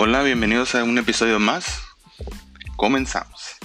[0.00, 1.82] Hola, bienvenidos a un episodio más.
[2.76, 3.56] Comenzamos.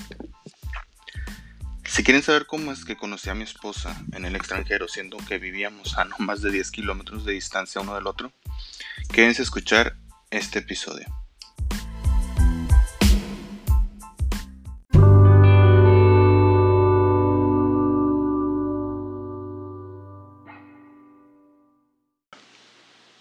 [1.86, 5.38] Si quieren saber cómo es que conocí a mi esposa en el extranjero, siendo que
[5.38, 8.31] vivíamos a no más de 10 kilómetros de distancia uno del otro,
[9.12, 9.96] quédense a escuchar
[10.31, 11.06] este episodio.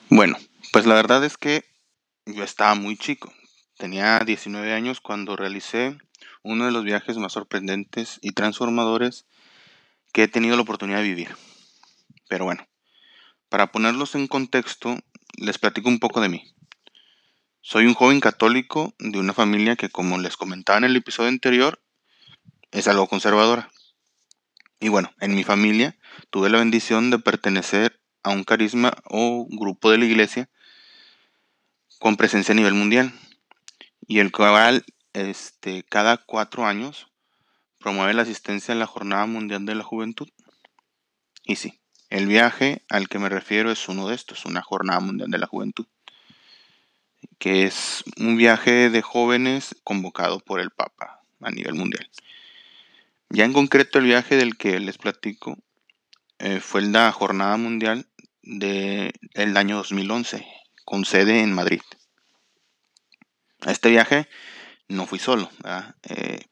[0.08, 0.38] Bueno,
[0.72, 1.71] pues la verdad es que
[2.32, 3.32] yo estaba muy chico.
[3.76, 5.98] Tenía 19 años cuando realicé
[6.42, 9.26] uno de los viajes más sorprendentes y transformadores
[10.12, 11.36] que he tenido la oportunidad de vivir.
[12.28, 12.66] Pero bueno,
[13.48, 14.96] para ponerlos en contexto,
[15.36, 16.54] les platico un poco de mí.
[17.60, 21.80] Soy un joven católico de una familia que, como les comentaba en el episodio anterior,
[22.70, 23.70] es algo conservadora.
[24.80, 25.96] Y bueno, en mi familia
[26.30, 30.50] tuve la bendición de pertenecer a un carisma o grupo de la iglesia
[32.02, 33.12] con presencia a nivel mundial
[34.08, 37.06] y el cual este, cada cuatro años
[37.78, 40.28] promueve la asistencia a la Jornada Mundial de la Juventud.
[41.44, 45.30] Y sí, el viaje al que me refiero es uno de estos, una Jornada Mundial
[45.30, 45.86] de la Juventud,
[47.38, 52.10] que es un viaje de jóvenes convocado por el Papa a nivel mundial.
[53.30, 55.56] Ya en concreto el viaje del que les platico
[56.40, 58.08] eh, fue la Jornada Mundial
[58.42, 61.82] del año 2011, con sede en Madrid.
[63.66, 64.28] Este viaje
[64.88, 65.50] no fui solo.
[66.04, 66.46] Eh,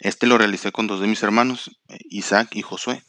[0.00, 1.78] este lo realicé con dos de mis hermanos,
[2.10, 3.02] Isaac y Josué,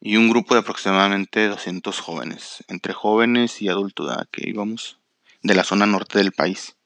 [0.00, 4.98] y un grupo de aproximadamente 200 jóvenes, entre jóvenes y adultos, que íbamos
[5.42, 6.76] de la zona norte del país.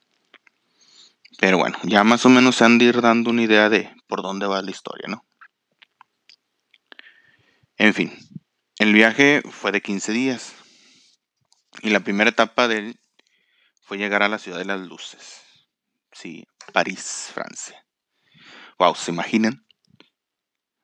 [1.39, 4.21] Pero bueno, ya más o menos se han de ir dando una idea de por
[4.21, 5.25] dónde va la historia, ¿no?
[7.77, 8.13] En fin,
[8.77, 10.53] el viaje fue de 15 días.
[11.81, 12.99] Y la primera etapa de él
[13.83, 15.41] fue llegar a la ciudad de las luces.
[16.11, 17.85] Sí, París, Francia.
[18.77, 19.65] Wow, ¿se imaginan?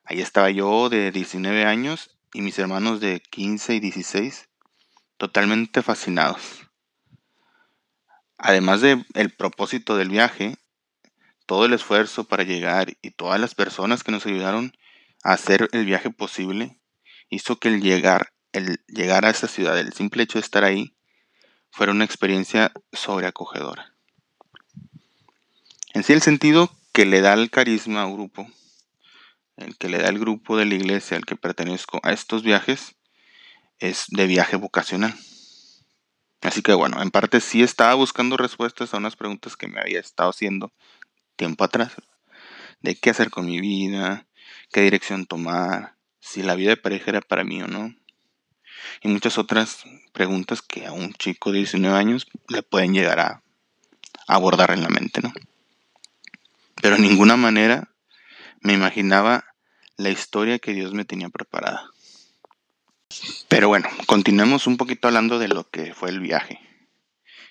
[0.04, 4.48] Ahí estaba yo de 19 años y mis hermanos de 15 y 16
[5.16, 6.68] totalmente fascinados.
[8.38, 10.56] Además de el propósito del viaje,
[11.46, 14.76] todo el esfuerzo para llegar y todas las personas que nos ayudaron
[15.22, 16.78] a hacer el viaje posible
[17.30, 20.96] hizo que el llegar, el llegar a esa ciudad, el simple hecho de estar ahí,
[21.70, 23.94] fuera una experiencia sobreacogedora.
[25.92, 28.50] En sí el sentido que le da el carisma a un grupo,
[29.56, 32.96] el que le da el grupo de la iglesia al que pertenezco a estos viajes,
[33.78, 35.14] es de viaje vocacional.
[36.40, 40.00] Así que bueno, en parte sí estaba buscando respuestas a unas preguntas que me había
[40.00, 40.72] estado haciendo
[41.36, 41.92] tiempo atrás.
[42.80, 44.26] De qué hacer con mi vida,
[44.70, 47.94] qué dirección tomar, si la vida de pareja era para mí o no
[49.02, 53.42] y muchas otras preguntas que a un chico de 19 años le pueden llegar a
[54.26, 55.32] abordar en la mente, ¿no?
[56.80, 57.90] Pero de ninguna manera
[58.60, 59.44] me imaginaba
[59.96, 61.90] la historia que Dios me tenía preparada.
[63.48, 66.60] Pero bueno, continuemos un poquito hablando de lo que fue el viaje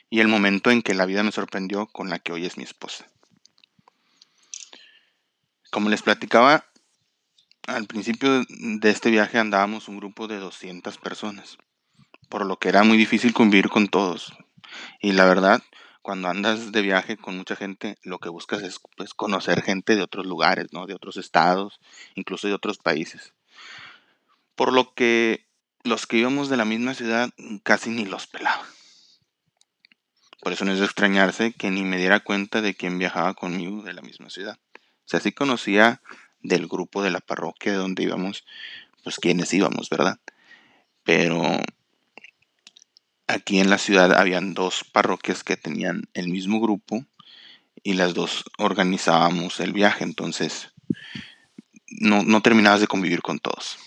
[0.09, 2.63] y el momento en que la vida me sorprendió con la que hoy es mi
[2.63, 3.07] esposa.
[5.71, 6.65] Como les platicaba,
[7.67, 11.57] al principio de este viaje andábamos un grupo de 200 personas,
[12.29, 14.33] por lo que era muy difícil convivir con todos.
[15.01, 15.61] Y la verdad,
[16.01, 20.03] cuando andas de viaje con mucha gente, lo que buscas es pues, conocer gente de
[20.03, 20.85] otros lugares, ¿no?
[20.85, 21.79] de otros estados,
[22.13, 23.33] incluso de otros países.
[24.55, 25.47] Por lo que
[25.83, 27.29] los que íbamos de la misma ciudad
[27.63, 28.63] casi ni los pelaba.
[30.41, 33.81] Por eso no es de extrañarse que ni me diera cuenta de quién viajaba conmigo
[33.83, 34.59] de la misma ciudad.
[34.75, 36.01] O sea, sí conocía
[36.47, 38.45] del grupo de la parroquia de donde íbamos,
[39.03, 40.19] pues quienes íbamos, ¿verdad?
[41.03, 41.59] Pero
[43.27, 47.05] aquí en la ciudad habían dos parroquias que tenían el mismo grupo
[47.83, 50.71] y las dos organizábamos el viaje, entonces
[51.87, 53.77] no, terminabas de convivir con todos.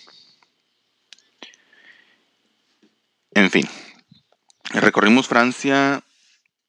[3.31, 3.67] En fin,
[4.71, 6.03] recorrimos Francia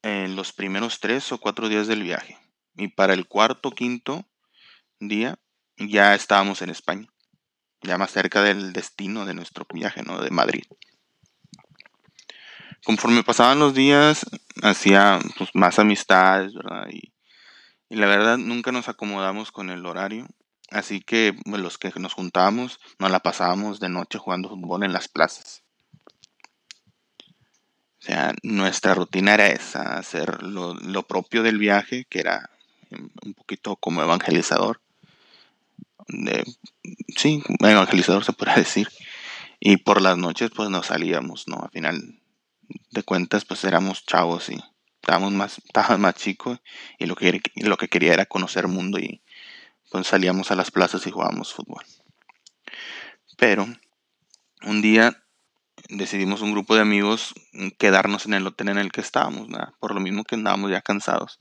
[0.02, 2.38] en los primeros tres o cuatro días del viaje
[2.76, 4.24] y para el cuarto quinto
[4.98, 5.38] día
[5.88, 7.08] ya estábamos en España,
[7.82, 10.20] ya más cerca del destino de nuestro viaje, ¿no?
[10.20, 10.64] De Madrid.
[12.84, 14.26] Conforme pasaban los días,
[14.62, 16.88] hacía pues, más amistades, ¿verdad?
[16.90, 17.12] Y,
[17.88, 20.26] la verdad nunca nos acomodamos con el horario.
[20.70, 24.92] Así que pues, los que nos juntábamos nos la pasábamos de noche jugando fútbol en
[24.92, 25.62] las plazas.
[27.98, 32.48] O sea, nuestra rutina era esa, hacer lo, lo propio del viaje, que era
[32.90, 34.80] un poquito como evangelizador
[36.12, 36.44] de,
[37.16, 38.88] sí, evangelizador se puede decir.
[39.58, 41.62] Y por las noches pues nos salíamos, ¿no?
[41.62, 42.20] Al final
[42.90, 44.58] de cuentas pues éramos chavos y
[44.96, 45.60] estábamos más,
[45.98, 46.58] más chico
[46.98, 49.22] y lo que, lo que quería era conocer mundo y
[49.90, 51.84] pues salíamos a las plazas y jugábamos fútbol.
[53.36, 53.66] Pero
[54.62, 55.24] un día
[55.88, 57.34] decidimos un grupo de amigos
[57.78, 59.48] quedarnos en el hotel en el que estábamos,
[59.80, 61.40] por lo mismo que andábamos ya cansados.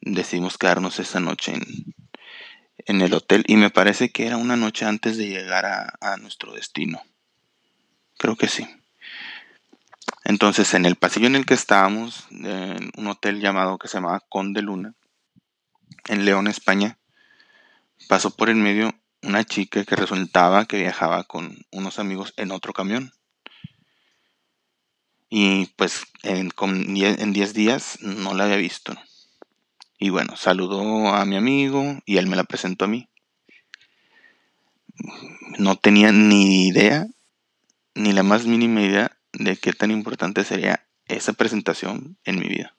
[0.00, 1.64] Decidimos quedarnos esa noche en,
[2.86, 6.52] en el hotel y me parece que era una noche antes de llegar a, nuestro
[6.52, 7.02] destino.
[8.16, 8.66] Creo que sí.
[10.24, 14.24] Entonces, en el pasillo en el que estábamos, en un hotel llamado que se llamaba
[14.28, 14.94] Conde Luna,
[16.08, 16.98] en León, España,
[18.08, 22.72] pasó por el medio una chica que resultaba que viajaba con unos amigos en otro
[22.72, 23.12] camión.
[25.28, 28.96] Y pues en 10 días no la había visto.
[29.98, 33.08] Y bueno, saludó a mi amigo y él me la presentó a mí.
[35.58, 37.06] No tenía ni idea,
[37.94, 42.74] ni la más mínima idea de qué tan importante sería esa presentación en mi vida.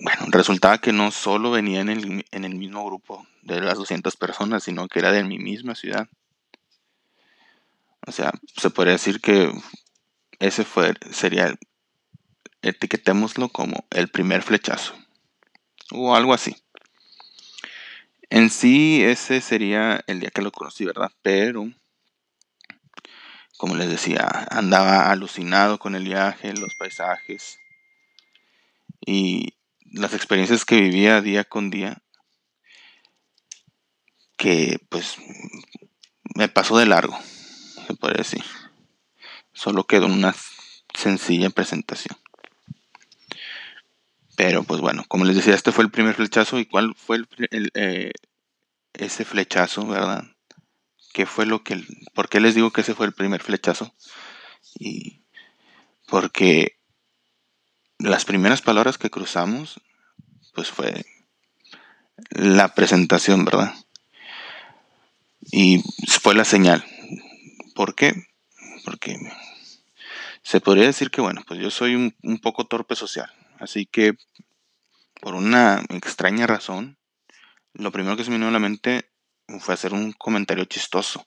[0.00, 4.16] Bueno, resultaba que no solo venía en el, en el mismo grupo de las 200
[4.16, 6.08] personas, sino que era de mi misma ciudad.
[8.06, 9.50] O sea, se podría decir que
[10.38, 11.54] ese fue, sería,
[12.62, 14.94] etiquetémoslo como el primer flechazo
[15.92, 16.56] o algo así.
[18.28, 21.12] En sí, ese sería el día que lo conocí, ¿verdad?
[21.22, 21.70] Pero,
[23.56, 27.58] como les decía, andaba alucinado con el viaje, los paisajes
[29.04, 29.54] y
[29.92, 32.02] las experiencias que vivía día con día,
[34.36, 35.16] que pues
[36.34, 37.18] me pasó de largo,
[37.86, 38.44] se puede decir.
[39.52, 40.34] Solo quedó una
[40.94, 42.18] sencilla presentación.
[44.36, 46.58] Pero pues bueno, como les decía, este fue el primer flechazo.
[46.58, 48.12] ¿Y cuál fue el, eh,
[48.92, 50.24] ese flechazo, verdad?
[51.14, 51.82] ¿Qué fue lo que...
[52.14, 53.94] ¿Por qué les digo que ese fue el primer flechazo?
[54.78, 55.22] Y
[56.06, 56.76] porque
[57.98, 59.80] las primeras palabras que cruzamos,
[60.54, 61.06] pues fue
[62.28, 63.74] la presentación, ¿verdad?
[65.40, 65.82] Y
[66.20, 66.84] fue la señal.
[67.74, 68.12] ¿Por qué?
[68.84, 69.18] Porque
[70.42, 73.30] se podría decir que, bueno, pues yo soy un poco torpe social.
[73.58, 74.14] Así que,
[75.20, 76.98] por una extraña razón,
[77.72, 79.10] lo primero que se me vino a la mente
[79.60, 81.26] fue hacer un comentario chistoso.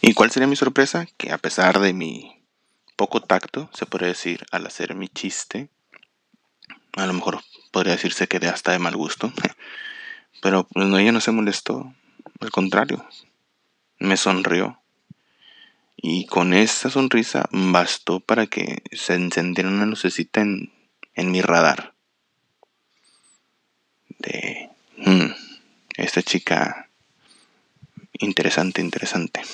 [0.00, 1.06] ¿Y cuál sería mi sorpresa?
[1.16, 2.44] Que a pesar de mi
[2.96, 5.70] poco tacto, se podría decir, al hacer mi chiste,
[6.92, 7.40] a lo mejor
[7.72, 9.32] podría decirse que de hasta de mal gusto,
[10.42, 11.92] pero pues, no, ella no se molestó,
[12.40, 13.04] al contrario,
[13.98, 14.80] me sonrió.
[15.96, 20.70] Y con esa sonrisa bastó para que se encendiera una lucecita en,
[21.14, 21.94] en mi radar.
[24.18, 25.32] De hmm,
[25.96, 26.88] esta chica
[28.18, 29.42] interesante, interesante.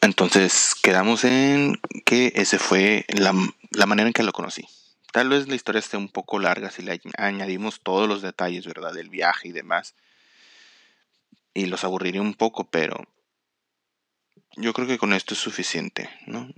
[0.00, 3.34] Entonces quedamos en que ese fue la,
[3.70, 4.66] la, manera en que lo conocí.
[5.12, 8.92] Tal vez la historia esté un poco larga si le añadimos todos los detalles, ¿verdad?
[8.92, 9.94] Del viaje y demás.
[11.54, 13.06] Y los aburriría un poco, pero
[14.56, 16.48] yo creo que con esto es suficiente, ¿no?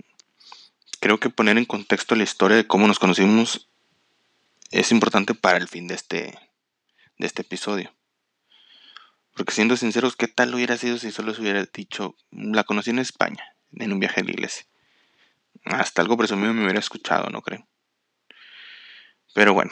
[1.01, 3.67] Creo que poner en contexto la historia de cómo nos conocimos
[4.69, 6.37] es importante para el fin de este,
[7.17, 7.93] de este episodio.
[9.35, 12.99] Porque siendo sinceros, ¿qué tal hubiera sido si solo se hubiera dicho, la conocí en
[12.99, 14.65] España, en un viaje a la iglesia?
[15.65, 17.67] Hasta algo presumido me hubiera escuchado, no creo.
[19.33, 19.71] Pero bueno,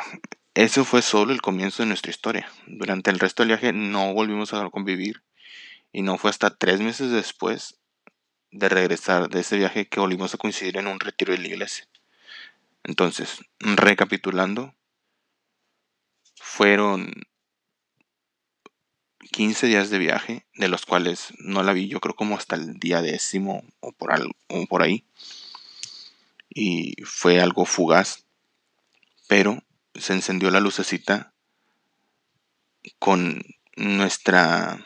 [0.56, 2.50] eso fue solo el comienzo de nuestra historia.
[2.66, 5.22] Durante el resto del viaje no volvimos a convivir
[5.92, 7.79] y no fue hasta tres meses después
[8.52, 11.88] de regresar de ese viaje que volvimos a coincidir en un retiro de la iglesia.
[12.84, 14.74] Entonces, recapitulando,
[16.36, 17.12] fueron
[19.32, 22.80] 15 días de viaje, de los cuales no la vi yo creo como hasta el
[22.80, 24.12] día décimo o por,
[24.48, 25.06] o por ahí.
[26.50, 28.26] Y fue algo fugaz,
[29.28, 29.62] pero
[29.94, 31.34] se encendió la lucecita
[32.98, 33.44] con
[33.76, 34.84] nuestra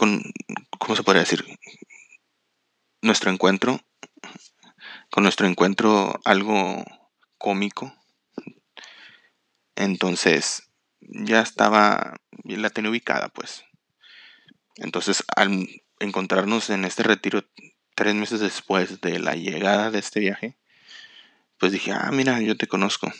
[0.00, 0.22] con
[0.78, 1.44] ¿cómo se podría decir?
[3.02, 3.82] Nuestro encuentro,
[5.10, 6.82] con nuestro encuentro algo
[7.36, 7.94] cómico.
[9.76, 10.70] Entonces,
[11.02, 13.66] ya estaba, la tenía ubicada, pues.
[14.76, 17.44] Entonces, al encontrarnos en este retiro
[17.94, 20.56] tres meses después de la llegada de este viaje,
[21.58, 23.12] pues dije, ah, mira, yo te conozco.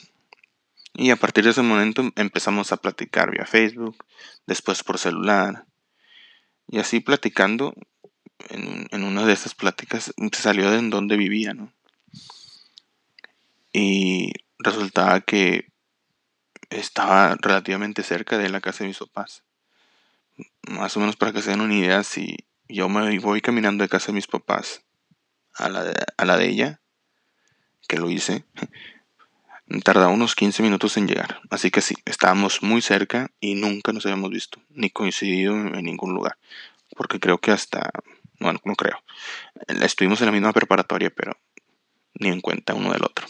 [0.94, 4.02] Y a partir de ese momento empezamos a platicar vía Facebook,
[4.46, 5.66] después por celular,
[6.70, 7.74] y así platicando,
[8.48, 11.72] en, una de esas pláticas se salió de en donde vivía, ¿no?
[13.72, 15.72] Y resultaba que
[16.70, 19.42] estaba relativamente cerca de la casa de mis papás.
[20.68, 22.36] Más o menos para que se den una idea, si
[22.68, 24.84] yo me voy caminando de casa de mis papás
[25.54, 26.80] a la a la de ella,
[27.88, 28.44] que lo hice,
[29.84, 31.40] tardaba unos 15 minutos en llegar.
[31.50, 36.12] Así que sí, estábamos muy cerca y nunca nos habíamos visto, ni coincidido en ningún
[36.12, 36.36] lugar.
[36.96, 37.90] Porque creo que hasta,
[38.40, 39.02] bueno, no creo.
[39.68, 41.36] Estuvimos en la misma preparatoria, pero
[42.14, 43.26] ni en cuenta uno del otro.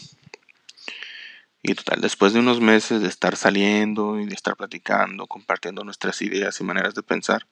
[1.63, 6.21] Y total, después de unos meses de estar saliendo y de estar platicando, compartiendo nuestras
[6.23, 7.45] ideas y maneras de pensar,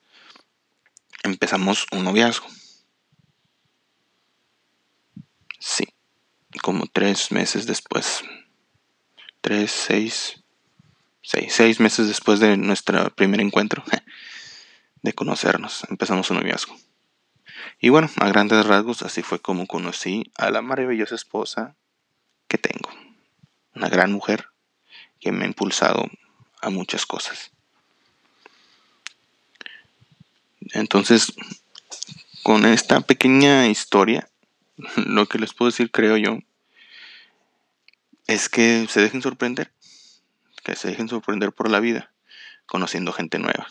[1.22, 2.48] empezamos un noviazgo.
[5.60, 5.84] Sí,
[6.60, 8.24] como tres meses después.
[9.40, 10.42] Tres, seis,
[11.22, 13.82] seis, seis meses después de nuestro primer encuentro,
[15.02, 16.76] de conocernos, empezamos un noviazgo.
[17.80, 21.74] Y bueno, a grandes rasgos, así fue como conocí a la maravillosa esposa
[22.48, 22.90] que tengo
[23.74, 24.48] una gran mujer
[25.20, 26.08] que me ha impulsado
[26.60, 27.52] a muchas cosas.
[30.72, 31.32] Entonces,
[32.42, 34.28] con esta pequeña historia,
[34.96, 36.38] lo que les puedo decir, creo yo,
[38.30, 39.72] es que se dejen sorprender,
[40.62, 42.12] que se dejen sorprender por la vida,
[42.66, 43.66] conociendo gente nueva,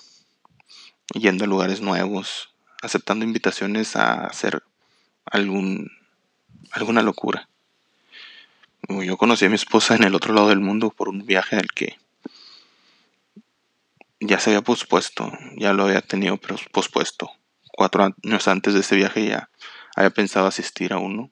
[1.14, 4.64] yendo a lugares nuevos, aceptando invitaciones a hacer
[5.24, 5.90] algún,
[6.72, 7.48] alguna locura.
[8.90, 11.62] Yo conocí a mi esposa en el otro lado del mundo por un viaje en
[11.62, 11.98] el que
[14.20, 17.32] ya se había pospuesto, ya lo había tenido pospuesto.
[17.72, 19.50] Cuatro años antes de ese viaje ya
[19.96, 21.32] había pensado asistir a uno.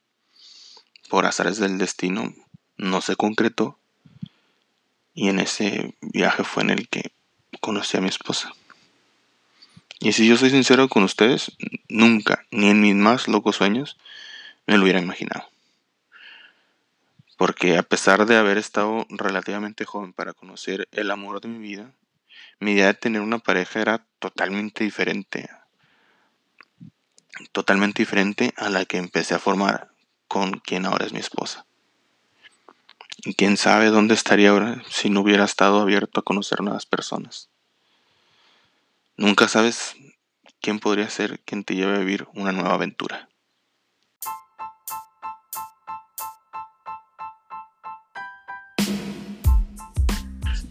[1.10, 2.34] Por azares del destino
[2.78, 3.78] no se concretó.
[5.14, 7.12] Y en ese viaje fue en el que
[7.60, 8.54] conocí a mi esposa.
[10.00, 11.52] Y si yo soy sincero con ustedes,
[11.90, 13.98] nunca, ni en mis más locos sueños,
[14.68, 15.48] me lo hubiera imaginado
[17.38, 21.92] porque a pesar de haber estado relativamente joven para conocer el amor de mi vida,
[22.60, 25.48] mi idea de tener una pareja era totalmente diferente.
[27.52, 29.92] Totalmente diferente a la que empecé a formar
[30.28, 31.67] con quien ahora es mi esposa.
[33.36, 37.50] Quién sabe dónde estaría ahora si no hubiera estado abierto a conocer nuevas personas.
[39.16, 39.96] Nunca sabes
[40.62, 43.28] quién podría ser quien te lleve a vivir una nueva aventura.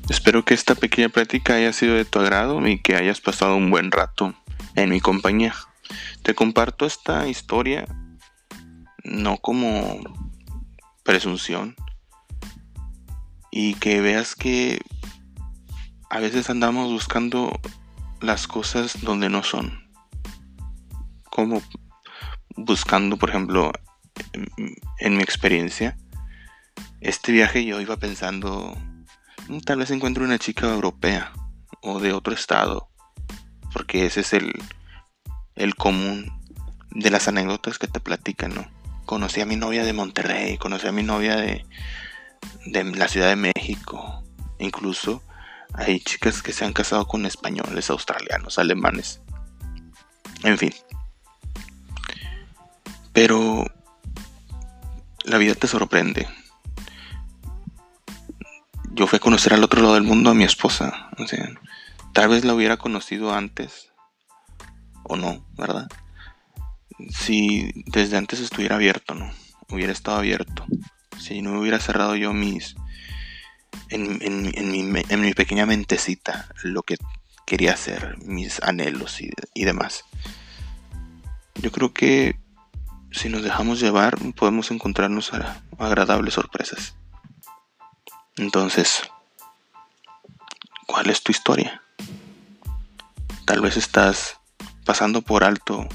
[0.08, 3.70] Espero que esta pequeña práctica haya sido de tu agrado y que hayas pasado un
[3.70, 4.34] buen rato
[4.76, 5.54] en mi compañía.
[6.22, 7.86] Te comparto esta historia
[9.02, 10.00] no como
[11.02, 11.74] presunción
[13.58, 14.82] y que veas que
[16.10, 17.58] a veces andamos buscando
[18.20, 19.88] las cosas donde no son.
[21.30, 21.62] Como
[22.54, 23.72] buscando, por ejemplo,
[24.98, 25.96] en, mi experiencia,
[27.00, 28.76] este viaje yo iba pensando
[29.48, 31.32] Mm, tal vez encuentre una chica europea
[31.80, 32.90] o de otro estado,
[33.72, 34.52] porque ese es el,
[35.54, 36.30] el común
[36.90, 38.66] de las anécdotas que te platican, ¿no?
[39.06, 41.64] Conocí a mi novia de Monterrey, conocí a mi novia de,
[42.66, 44.22] de la Ciudad de México,
[44.58, 45.22] incluso
[45.74, 49.20] hay chicas que se han casado con españoles, australianos, alemanes,
[50.42, 50.74] en fin.
[53.12, 53.64] Pero
[55.24, 56.28] la vida te sorprende
[58.96, 61.10] yo fui a conocer al otro lado del mundo a mi esposa.
[61.18, 61.46] O sea,
[62.14, 63.92] tal vez la hubiera conocido antes
[65.04, 65.86] o no, ¿verdad?
[67.10, 69.30] Si desde antes estuviera abierto, ¿no?
[69.68, 70.64] Hubiera estado abierto.
[71.26, 72.76] Si no hubiera cerrado yo mis...
[73.88, 76.96] En, mi, pequeña mentecita lo que
[77.46, 80.04] quería hacer, mis anhelos y, y demás.
[81.56, 82.38] Yo creo que
[83.10, 86.94] si nos dejamos llevar podemos encontrarnos a agradables sorpresas.
[88.36, 89.02] Entonces,
[90.86, 91.82] ¿cuál es tu historia?
[93.46, 94.38] Tal vez estás
[94.84, 95.88] pasando por alto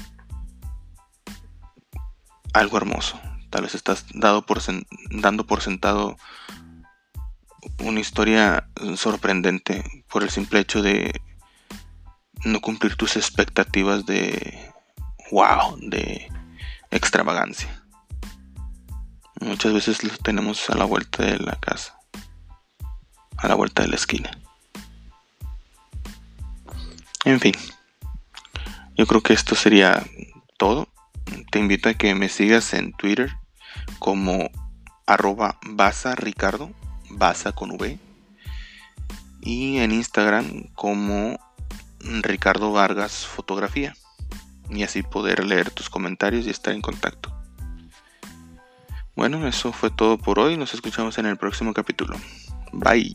[2.52, 3.18] algo hermoso.
[3.52, 4.62] Tal vez estás dado por
[5.10, 6.16] dando por sentado
[7.80, 8.66] una historia
[8.96, 11.20] sorprendente por el simple hecho de
[12.44, 14.72] no cumplir tus expectativas de
[15.30, 16.32] wow, de
[16.90, 17.84] extravagancia.
[19.38, 21.98] Muchas veces lo tenemos a la vuelta de la casa
[23.36, 24.30] a la vuelta de la esquina.
[27.26, 27.54] En fin,
[28.96, 30.02] yo creo que esto sería
[30.56, 30.88] todo.
[31.50, 33.41] Te invito a que me sigas en Twitter
[33.98, 34.50] como
[35.06, 36.70] arroba basa ricardo,
[37.10, 37.98] basa con V,
[39.40, 41.38] y en Instagram como
[42.00, 43.94] Ricardo Vargas Fotografía,
[44.70, 47.32] y así poder leer tus comentarios y estar en contacto.
[49.14, 50.56] Bueno, eso fue todo por hoy.
[50.56, 52.16] Nos escuchamos en el próximo capítulo.
[52.72, 53.14] Bye.